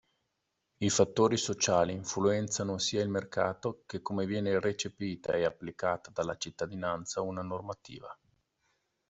I 0.79 0.89
fattori 0.89 1.37
sociali 1.37 1.93
influenzano 1.93 2.79
sia 2.79 3.03
il 3.03 3.09
mercato 3.09 3.83
che 3.85 4.01
come 4.01 4.25
viene 4.25 4.59
recepita 4.59 5.33
e 5.33 5.45
applicata 5.45 6.09
dalla 6.09 6.37
cittadinanza 6.37 7.21
una 7.21 7.43
normativa. 7.43 8.17